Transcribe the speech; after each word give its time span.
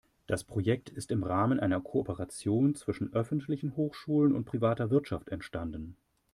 Das 0.25 0.43
Projekt 0.43 0.89
ist 0.89 1.11
im 1.11 1.21
Rahmen 1.21 1.59
einer 1.59 1.79
Kooperation 1.79 2.73
zwischen 2.73 3.13
öffentlichen 3.13 3.75
Hochschulen 3.75 4.33
und 4.33 4.45
privater 4.45 4.89
Wirtschaft 4.89 5.29
entstanden. 5.29 5.95